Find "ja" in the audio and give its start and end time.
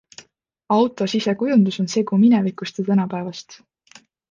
2.83-2.89